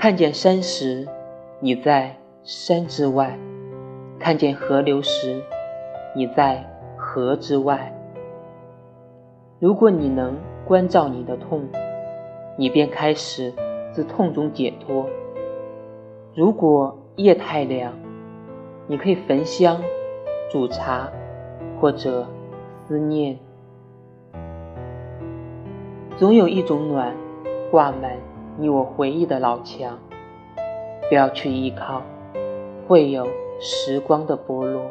[0.00, 1.06] 看见山时，
[1.60, 3.36] 你在山之外；
[4.18, 5.42] 看见河流时，
[6.16, 6.64] 你在
[6.96, 7.92] 河之外。
[9.58, 11.68] 如果你能关照你的痛，
[12.56, 13.52] 你便开始
[13.92, 15.04] 自痛中解脱。
[16.34, 17.92] 如果夜太凉，
[18.86, 19.82] 你可以焚香、
[20.50, 21.12] 煮茶，
[21.78, 22.26] 或者
[22.88, 23.38] 思念。
[26.16, 27.14] 总有一种暖，
[27.70, 28.16] 挂满
[28.60, 29.98] 你我回忆的老墙。
[31.08, 32.02] 不要去依靠，
[32.86, 33.26] 会有
[33.58, 34.82] 时光的剥落。